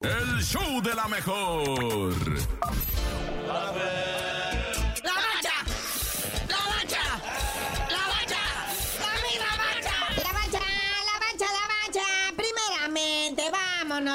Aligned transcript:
El 0.00 0.42
show 0.42 0.82
de 0.82 0.94
la 0.94 1.08
mejor. 1.08 2.14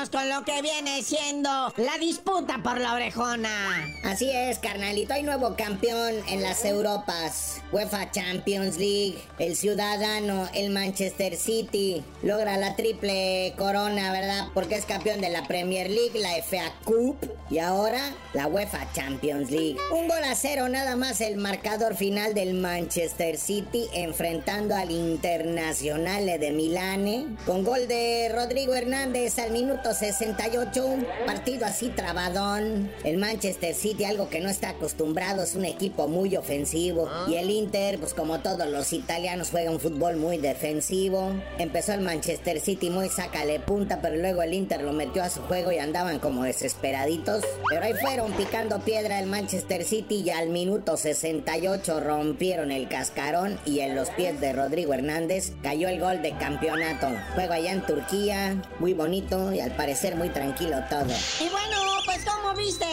Con 0.09 0.27
lo 0.29 0.43
que 0.43 0.61
viene 0.61 1.03
siendo 1.03 1.49
la 1.77 1.97
disputa 1.99 2.59
por 2.63 2.79
la 2.79 2.93
orejona. 2.93 3.87
Así 4.03 4.31
es, 4.31 4.57
carnalito. 4.57 5.13
Hay 5.13 5.21
nuevo 5.21 5.55
campeón 5.55 6.15
en 6.27 6.41
las 6.41 6.65
Europas. 6.65 7.61
UEFA 7.71 8.11
Champions 8.11 8.77
League. 8.77 9.17
El 9.39 9.55
ciudadano, 9.55 10.49
el 10.53 10.71
Manchester 10.71 11.35
City, 11.37 12.03
logra 12.23 12.57
la 12.57 12.75
triple 12.75 13.53
corona, 13.57 14.11
¿verdad? 14.11 14.47
Porque 14.53 14.75
es 14.75 14.85
campeón 14.85 15.21
de 15.21 15.29
la 15.29 15.47
Premier 15.47 15.89
League, 15.89 16.19
la 16.19 16.35
FA 16.43 16.73
Cup 16.83 17.17
y 17.49 17.59
ahora 17.59 18.13
la 18.33 18.47
UEFA 18.47 18.91
Champions 18.93 19.51
League. 19.51 19.77
Un 19.91 20.07
gol 20.07 20.23
a 20.23 20.35
cero 20.35 20.67
nada 20.67 20.95
más 20.95 21.21
el 21.21 21.37
marcador 21.37 21.95
final 21.95 22.33
del 22.33 22.55
Manchester 22.55 23.37
City 23.37 23.87
enfrentando 23.93 24.75
al 24.75 24.91
Internazionale 24.91 26.39
de 26.39 26.51
Milane. 26.51 27.27
Con 27.45 27.63
gol 27.63 27.87
de 27.87 28.29
Rodrigo 28.33 28.73
Hernández 28.73 29.37
al 29.39 29.51
minuto 29.51 29.90
68. 29.93 30.85
Un 30.85 31.05
partido 31.25 31.65
así 31.65 31.89
trabadón. 31.89 32.91
El 33.03 33.17
Manchester 33.17 33.73
City, 33.73 34.05
algo 34.05 34.29
que 34.29 34.39
no 34.39 34.49
está 34.49 34.69
acostumbrado, 34.69 35.43
es 35.43 35.55
un 35.55 35.65
equipo 35.65 36.07
muy 36.07 36.35
ofensivo. 36.35 37.09
Y 37.27 37.35
el 37.35 37.49
Inter, 37.49 37.99
pues 37.99 38.13
como 38.13 38.39
todos 38.39 38.67
los 38.67 38.93
italianos, 38.93 39.49
juega 39.51 39.71
un 39.71 39.79
fútbol 39.79 40.17
muy 40.17 40.37
defensivo. 40.37 41.33
Empezó 41.57 41.93
el 41.93 42.01
Manchester 42.01 42.59
City 42.59 42.89
muy 42.89 43.09
sácale 43.09 43.59
punta, 43.59 44.01
pero 44.01 44.15
luego 44.15 44.41
el 44.41 44.53
Inter 44.53 44.81
lo 44.81 44.93
metió 44.93 45.23
a 45.23 45.29
su 45.29 45.41
juego 45.41 45.71
y 45.71 45.77
andaban 45.77 46.19
como 46.19 46.43
desesperaditos. 46.43 47.43
Pero 47.69 47.83
ahí 47.83 47.93
fueron 47.93 48.31
picando 48.33 48.79
piedra 48.79 49.19
el 49.19 49.27
Manchester 49.27 49.83
City 49.83 50.23
y 50.25 50.29
al 50.29 50.49
minuto 50.49 50.97
68 50.97 51.99
rompieron 51.99 52.71
el 52.71 52.87
cascarón 52.87 53.59
y 53.65 53.79
en 53.79 53.95
los 53.95 54.09
pies 54.09 54.39
de 54.39 54.53
Rodrigo 54.53 54.93
Hernández 54.93 55.53
cayó 55.61 55.87
el 55.87 55.99
gol 55.99 56.21
de 56.21 56.37
campeonato. 56.37 57.07
Juego 57.35 57.53
allá 57.53 57.71
en 57.71 57.85
Turquía, 57.85 58.61
muy 58.79 58.93
bonito 58.93 59.53
y 59.53 59.59
al 59.59 59.71
parecer 59.81 60.15
muy 60.15 60.29
tranquilo 60.29 60.77
todo. 60.91 61.11
Y 61.39 61.49
bueno, 61.49 61.77
pues 62.05 62.23
como 62.23 62.53
viste 62.53 62.85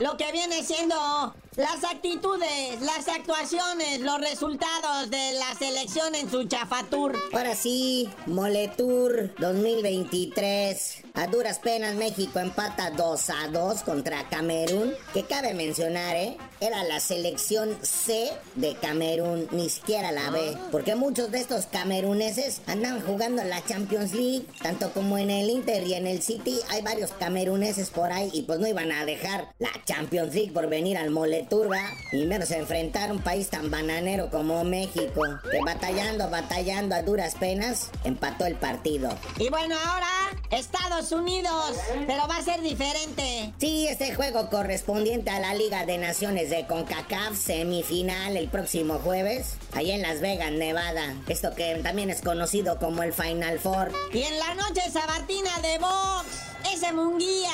lo 0.00 0.16
que 0.16 0.32
viene 0.32 0.64
siendo 0.64 1.32
las 1.56 1.84
actitudes, 1.84 2.80
las 2.80 3.08
actuaciones, 3.08 4.00
los 4.00 4.20
resultados 4.20 5.10
de 5.10 5.32
la 5.34 5.54
selección 5.58 6.14
en 6.14 6.30
su 6.30 6.44
chafatur. 6.44 7.16
Ahora 7.32 7.54
sí, 7.54 8.08
Moletour 8.26 9.34
2023. 9.38 11.04
A 11.16 11.28
duras 11.28 11.60
penas 11.60 11.94
México 11.94 12.40
empata 12.40 12.90
2 12.90 13.30
a 13.30 13.48
2 13.52 13.82
contra 13.84 14.28
Camerún. 14.28 14.94
Que 15.12 15.22
cabe 15.22 15.54
mencionar, 15.54 16.16
¿eh? 16.16 16.36
Era 16.60 16.82
la 16.82 16.98
selección 16.98 17.76
C 17.82 18.32
de 18.56 18.74
Camerún, 18.74 19.46
ni 19.52 19.68
siquiera 19.68 20.10
la 20.10 20.30
B. 20.30 20.58
Porque 20.72 20.96
muchos 20.96 21.30
de 21.30 21.38
estos 21.38 21.66
cameruneses 21.66 22.62
andan 22.66 23.00
jugando 23.00 23.42
en 23.42 23.50
la 23.50 23.64
Champions 23.64 24.12
League. 24.12 24.46
Tanto 24.60 24.90
como 24.92 25.16
en 25.16 25.30
el 25.30 25.50
Inter 25.50 25.86
y 25.86 25.94
en 25.94 26.08
el 26.08 26.20
City 26.20 26.58
hay 26.70 26.82
varios 26.82 27.12
cameruneses 27.12 27.90
por 27.90 28.10
ahí. 28.10 28.30
Y 28.32 28.42
pues 28.42 28.58
no 28.58 28.66
iban 28.66 28.90
a 28.90 29.04
dejar 29.04 29.54
la 29.60 29.70
Champions 29.84 30.34
League 30.34 30.50
por 30.50 30.68
venir 30.68 30.98
al 30.98 31.10
Moletour, 31.10 31.43
¿va? 31.52 31.92
Y 32.12 32.24
menos 32.26 32.50
enfrentar 32.50 33.12
un 33.12 33.20
país 33.20 33.50
tan 33.50 33.70
bananero 33.70 34.30
como 34.30 34.64
México. 34.64 35.22
Que 35.50 35.60
batallando, 35.64 36.30
batallando 36.30 36.94
a 36.94 37.02
duras 37.02 37.34
penas, 37.34 37.90
empató 38.04 38.46
el 38.46 38.56
partido. 38.56 39.16
Y 39.38 39.48
bueno, 39.48 39.76
ahora 39.86 40.06
Estados 40.50 41.12
Unidos, 41.12 41.76
pero 42.06 42.26
va 42.28 42.36
a 42.36 42.42
ser 42.42 42.60
diferente. 42.62 43.52
Sí, 43.58 43.86
este 43.88 44.14
juego 44.14 44.48
correspondiente 44.50 45.30
a 45.30 45.40
la 45.40 45.54
Liga 45.54 45.84
de 45.84 45.98
Naciones 45.98 46.50
de 46.50 46.66
CONCACAF, 46.66 47.36
semifinal 47.36 48.36
el 48.36 48.48
próximo 48.48 48.98
jueves, 48.98 49.56
ahí 49.72 49.90
en 49.90 50.02
Las 50.02 50.20
Vegas, 50.20 50.52
Nevada. 50.52 51.14
Esto 51.28 51.54
que 51.54 51.74
también 51.82 52.10
es 52.10 52.22
conocido 52.22 52.78
como 52.78 53.02
el 53.02 53.12
Final 53.12 53.58
Four. 53.58 53.92
Y 54.12 54.22
en 54.22 54.38
la 54.38 54.54
noche 54.54 54.82
sabatina 54.90 55.58
de 55.60 55.78
box, 55.78 56.26
ese 56.72 56.92
Munguía 56.92 57.50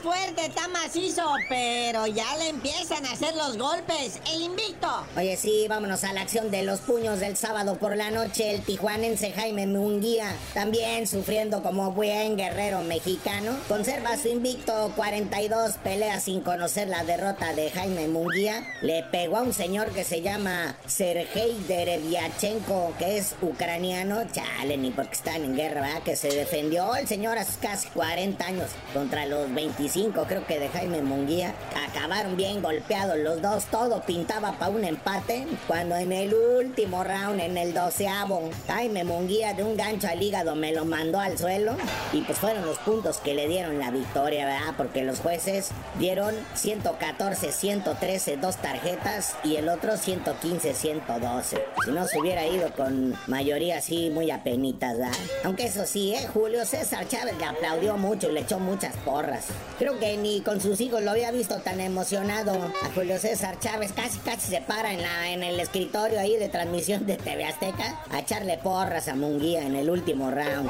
fuerte, 0.00 0.46
está 0.46 0.68
macizo, 0.68 1.24
pero 1.48 2.06
ya 2.06 2.36
le 2.38 2.48
empiezan 2.48 3.04
a 3.06 3.12
hacer 3.12 3.34
los 3.34 3.56
golpes. 3.56 4.20
El 4.32 4.42
invicto. 4.42 4.88
Oye, 5.16 5.36
sí, 5.36 5.66
vámonos 5.68 6.04
a 6.04 6.12
la 6.12 6.22
acción 6.22 6.50
de 6.50 6.62
los 6.62 6.80
puños 6.80 7.20
del 7.20 7.36
sábado 7.36 7.76
por 7.76 7.96
la 7.96 8.10
noche. 8.10 8.54
El 8.54 8.62
tijuanense 8.62 9.32
Jaime 9.32 9.66
Munguía, 9.66 10.32
también 10.54 11.06
sufriendo 11.06 11.62
como 11.62 11.92
buen 11.92 12.36
guerrero 12.36 12.80
mexicano, 12.82 13.56
conserva 13.68 14.16
su 14.16 14.28
invicto 14.28 14.92
42 14.96 15.76
peleas 15.84 16.24
sin 16.24 16.40
conocer 16.40 16.88
la 16.88 17.04
derrota 17.04 17.52
de 17.54 17.70
Jaime 17.70 18.08
Munguía. 18.08 18.66
Le 18.82 19.02
pegó 19.04 19.38
a 19.38 19.42
un 19.42 19.52
señor 19.52 19.90
que 19.90 20.04
se 20.04 20.22
llama 20.22 20.76
Sergei 20.86 21.58
Derevyachenko, 21.68 22.94
que 22.98 23.18
es 23.18 23.34
ucraniano. 23.42 24.24
Chale, 24.32 24.76
ni 24.76 24.90
porque 24.90 25.14
están 25.14 25.44
en 25.44 25.56
guerra, 25.56 25.82
¿verdad? 25.82 26.02
Que 26.02 26.16
se 26.16 26.28
defendió 26.28 26.96
el 26.96 27.06
señor 27.06 27.38
a 27.38 27.44
sus 27.44 27.56
casi 27.56 27.88
40 27.88 28.44
años 28.44 28.70
contra 28.92 29.26
los 29.26 29.48
25, 29.90 30.24
creo 30.28 30.46
que 30.46 30.60
de 30.60 30.68
Jaime 30.68 31.02
Munguía. 31.02 31.52
Acabaron 31.88 32.36
bien 32.36 32.62
golpeados 32.62 33.18
los 33.18 33.42
dos, 33.42 33.64
todo 33.66 34.00
pintaba 34.02 34.52
para 34.52 34.70
un 34.70 34.84
empate. 34.84 35.46
Cuando 35.66 35.96
en 35.96 36.12
el 36.12 36.32
último 36.32 37.02
round, 37.02 37.40
en 37.40 37.56
el 37.56 37.74
doceavo, 37.74 38.50
Jaime 38.68 39.02
Munguía 39.02 39.52
de 39.54 39.64
un 39.64 39.76
gancho 39.76 40.06
al 40.06 40.22
hígado 40.22 40.54
me 40.54 40.72
lo 40.72 40.84
mandó 40.84 41.18
al 41.18 41.36
suelo. 41.36 41.76
Y 42.12 42.22
pues 42.22 42.38
fueron 42.38 42.64
los 42.66 42.78
puntos 42.78 43.18
que 43.18 43.34
le 43.34 43.48
dieron 43.48 43.78
la 43.78 43.90
victoria, 43.90 44.46
¿verdad? 44.46 44.74
Porque 44.76 45.02
los 45.02 45.18
jueces 45.18 45.70
dieron 45.98 46.34
114, 46.54 47.50
113, 47.50 48.36
dos 48.36 48.56
tarjetas 48.56 49.34
y 49.42 49.56
el 49.56 49.68
otro 49.68 49.96
115, 49.96 50.74
112. 50.74 51.64
Si 51.84 51.90
no 51.90 52.06
se 52.06 52.20
hubiera 52.20 52.46
ido 52.46 52.72
con 52.74 53.16
mayoría 53.26 53.78
así, 53.78 54.10
muy 54.10 54.30
apenitas, 54.30 54.96
¿verdad? 54.98 55.12
Aunque 55.44 55.64
eso 55.64 55.84
sí, 55.84 56.14
¿eh? 56.14 56.28
Julio 56.32 56.64
César 56.64 57.08
Chávez 57.08 57.36
le 57.38 57.44
aplaudió 57.44 57.96
mucho 57.96 58.30
y 58.30 58.32
le 58.32 58.40
echó 58.40 58.60
muchas 58.60 58.96
porras. 58.98 59.46
Creo 59.80 59.98
que 59.98 60.18
ni 60.18 60.42
con 60.42 60.60
sus 60.60 60.78
hijos 60.82 61.02
lo 61.02 61.10
había 61.10 61.30
visto 61.30 61.56
tan 61.62 61.80
emocionado 61.80 62.52
a 62.52 62.90
Julio 62.94 63.18
César 63.18 63.58
Chávez. 63.60 63.94
Casi, 63.94 64.18
casi 64.18 64.50
se 64.50 64.60
para 64.60 64.92
en, 64.92 65.00
la, 65.00 65.30
en 65.30 65.42
el 65.42 65.58
escritorio 65.58 66.20
ahí 66.20 66.36
de 66.36 66.50
transmisión 66.50 67.06
de 67.06 67.16
TV 67.16 67.46
Azteca 67.46 67.98
a 68.10 68.18
echarle 68.18 68.58
porras 68.58 69.08
a 69.08 69.14
Munguía 69.14 69.64
en 69.64 69.76
el 69.76 69.88
último 69.88 70.30
round. 70.30 70.68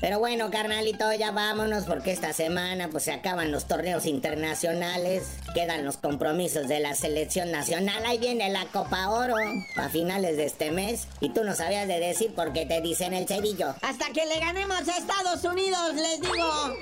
Pero 0.00 0.18
bueno, 0.18 0.50
carnalito, 0.50 1.12
ya 1.12 1.30
vámonos 1.30 1.84
porque 1.84 2.12
esta 2.12 2.32
semana 2.32 2.88
pues 2.88 3.04
se 3.04 3.12
acaban 3.12 3.52
los 3.52 3.66
torneos 3.66 4.06
internacionales, 4.06 5.28
quedan 5.54 5.84
los 5.84 5.98
compromisos 5.98 6.68
de 6.68 6.80
la 6.80 6.94
selección 6.94 7.52
nacional, 7.52 8.02
ahí 8.06 8.18
viene 8.18 8.50
la 8.50 8.64
Copa 8.66 9.10
Oro 9.10 9.36
a 9.76 9.88
finales 9.90 10.38
de 10.38 10.46
este 10.46 10.70
mes 10.70 11.06
y 11.20 11.30
tú 11.30 11.44
no 11.44 11.54
sabías 11.54 11.86
de 11.86 12.00
decir 12.00 12.32
porque 12.34 12.64
te 12.64 12.80
dicen 12.80 13.12
el 13.12 13.26
cerillo. 13.26 13.74
Hasta 13.82 14.06
que 14.12 14.24
le 14.24 14.40
ganemos 14.40 14.88
a 14.88 14.96
Estados 14.96 15.44
Unidos, 15.44 15.94
les 15.94 16.20
digo. 16.20 16.76